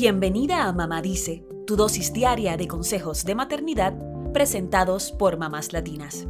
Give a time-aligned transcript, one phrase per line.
[0.00, 3.98] Bienvenida a Mamá Dice, tu dosis diaria de consejos de maternidad
[4.32, 6.28] presentados por mamás latinas.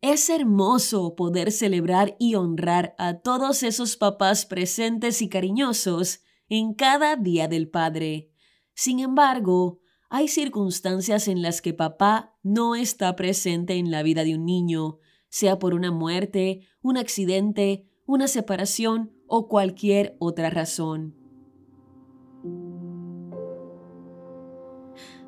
[0.00, 7.16] Es hermoso poder celebrar y honrar a todos esos papás presentes y cariñosos en cada
[7.16, 8.30] Día del Padre.
[8.72, 9.80] Sin embargo,
[10.10, 15.00] hay circunstancias en las que papá no está presente en la vida de un niño,
[15.28, 21.14] sea por una muerte, un accidente, una separación o cualquier otra razón.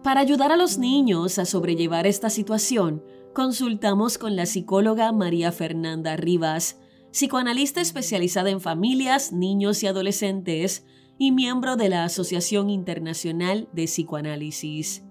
[0.03, 3.03] Para ayudar a los niños a sobrellevar esta situación,
[3.33, 6.79] consultamos con la psicóloga María Fernanda Rivas,
[7.11, 10.85] psicoanalista especializada en familias, niños y adolescentes
[11.17, 15.03] y miembro de la Asociación Internacional de Psicoanálisis.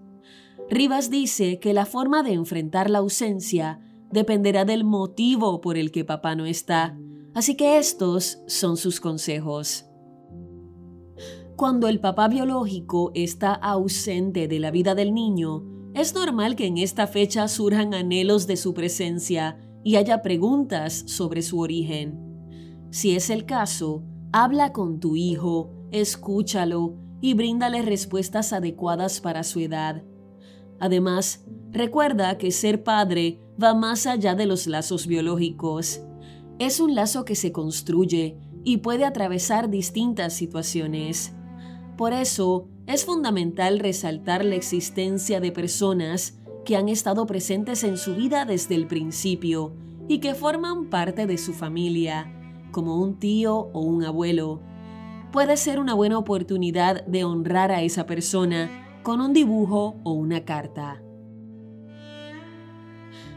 [0.70, 3.80] Rivas dice que la forma de enfrentar la ausencia
[4.12, 6.96] dependerá del motivo por el que papá no está,
[7.34, 9.86] así que estos son sus consejos.
[11.56, 16.80] Cuando el papá biológico está ausente de la vida del niño, es normal que en
[16.80, 22.20] esta fecha surjan anhelos de su presencia y haya preguntas sobre su origen.
[22.90, 29.60] Si es el caso, habla con tu hijo, escúchalo y bríndale respuestas adecuadas para su
[29.60, 30.04] edad.
[30.80, 36.02] Además, recuerda que ser padre va más allá de los lazos biológicos.
[36.60, 41.34] Es un lazo que se construye y puede atravesar distintas situaciones.
[41.98, 48.16] Por eso, es fundamental resaltar la existencia de personas que han estado presentes en su
[48.16, 49.74] vida desde el principio
[50.08, 52.32] y que forman parte de su familia,
[52.72, 54.62] como un tío o un abuelo.
[55.32, 60.46] Puede ser una buena oportunidad de honrar a esa persona con un dibujo o una
[60.46, 61.02] carta.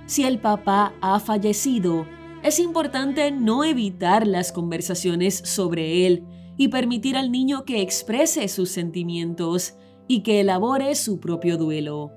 [0.06, 2.06] Si el papá ha fallecido,
[2.46, 6.24] es importante no evitar las conversaciones sobre él
[6.56, 9.74] y permitir al niño que exprese sus sentimientos
[10.06, 12.12] y que elabore su propio duelo.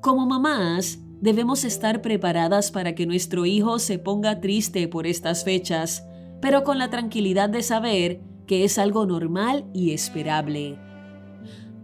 [0.00, 6.04] Como mamás, debemos estar preparadas para que nuestro hijo se ponga triste por estas fechas,
[6.40, 10.76] pero con la tranquilidad de saber que es algo normal y esperable.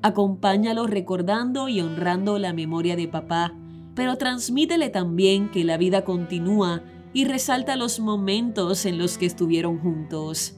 [0.03, 3.57] Acompáñalo recordando y honrando la memoria de papá,
[3.95, 6.83] pero transmítele también que la vida continúa
[7.17, 10.55] y resalta los momentos en los que estuvieron juntos.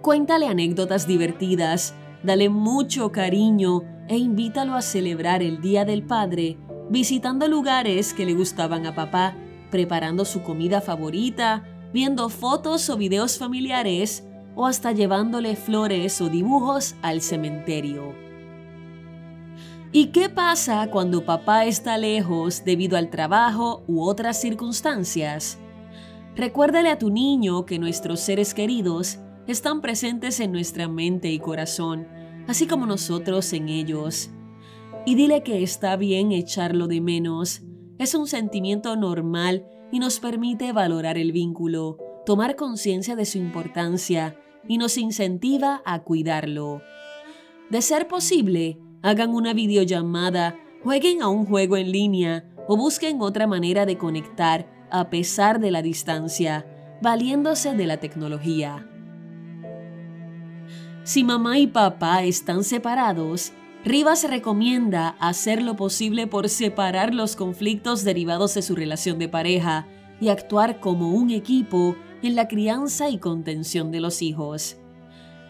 [0.00, 6.56] Cuéntale anécdotas divertidas, dale mucho cariño e invítalo a celebrar el Día del Padre
[6.88, 9.36] visitando lugares que le gustaban a papá,
[9.70, 11.62] preparando su comida favorita,
[11.92, 18.14] viendo fotos o videos familiares o hasta llevándole flores o dibujos al cementerio.
[19.92, 25.58] ¿Y qué pasa cuando papá está lejos debido al trabajo u otras circunstancias?
[26.36, 32.06] Recuérdale a tu niño que nuestros seres queridos están presentes en nuestra mente y corazón,
[32.46, 34.28] así como nosotros en ellos.
[35.06, 37.62] Y dile que está bien echarlo de menos.
[37.98, 44.38] Es un sentimiento normal y nos permite valorar el vínculo, tomar conciencia de su importancia
[44.68, 46.82] y nos incentiva a cuidarlo.
[47.70, 53.46] De ser posible, hagan una videollamada, jueguen a un juego en línea o busquen otra
[53.46, 56.66] manera de conectar a pesar de la distancia,
[57.02, 58.86] valiéndose de la tecnología.
[61.04, 63.52] Si mamá y papá están separados,
[63.84, 69.86] Rivas recomienda hacer lo posible por separar los conflictos derivados de su relación de pareja
[70.20, 74.76] y actuar como un equipo en la crianza y contención de los hijos.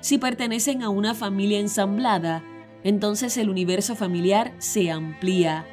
[0.00, 2.44] Si pertenecen a una familia ensamblada,
[2.84, 5.64] entonces el universo familiar se amplía.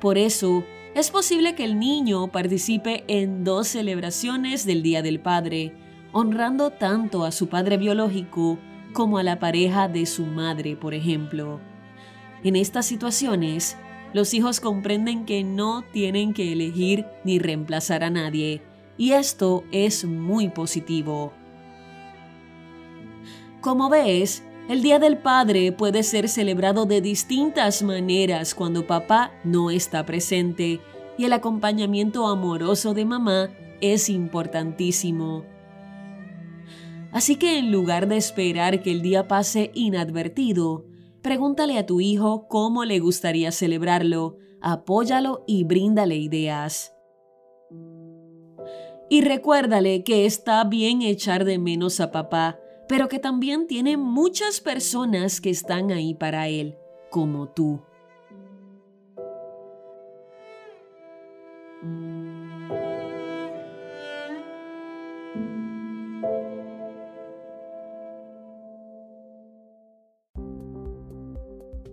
[0.00, 5.74] Por eso, es posible que el niño participe en dos celebraciones del Día del Padre,
[6.12, 8.58] honrando tanto a su padre biológico
[8.92, 11.60] como a la pareja de su madre, por ejemplo.
[12.44, 13.78] En estas situaciones,
[14.12, 18.60] los hijos comprenden que no tienen que elegir ni reemplazar a nadie,
[18.98, 21.32] y esto es muy positivo.
[23.62, 29.70] Como ves, el Día del Padre puede ser celebrado de distintas maneras cuando papá no
[29.70, 30.80] está presente,
[31.18, 33.50] y el acompañamiento amoroso de mamá
[33.80, 35.44] es importantísimo.
[37.12, 40.86] Así que en lugar de esperar que el día pase inadvertido,
[41.20, 46.94] pregúntale a tu hijo cómo le gustaría celebrarlo, apóyalo y bríndale ideas.
[49.10, 52.58] Y recuérdale que está bien echar de menos a papá,
[52.92, 56.76] pero que también tiene muchas personas que están ahí para él,
[57.08, 57.80] como tú.